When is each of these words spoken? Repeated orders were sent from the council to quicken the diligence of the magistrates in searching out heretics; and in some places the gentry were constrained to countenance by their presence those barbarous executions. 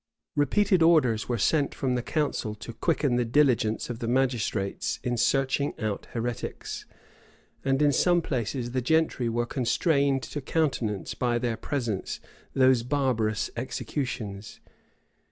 Repeated 0.35 0.81
orders 0.81 1.29
were 1.29 1.37
sent 1.37 1.75
from 1.75 1.93
the 1.93 2.01
council 2.01 2.55
to 2.55 2.73
quicken 2.73 3.17
the 3.17 3.23
diligence 3.23 3.87
of 3.87 3.99
the 3.99 4.07
magistrates 4.07 4.99
in 5.03 5.15
searching 5.15 5.79
out 5.79 6.07
heretics; 6.13 6.87
and 7.63 7.83
in 7.83 7.91
some 7.91 8.19
places 8.19 8.71
the 8.71 8.81
gentry 8.81 9.29
were 9.29 9.45
constrained 9.45 10.23
to 10.23 10.41
countenance 10.41 11.13
by 11.13 11.37
their 11.37 11.55
presence 11.55 12.19
those 12.55 12.81
barbarous 12.81 13.51
executions. 13.55 14.59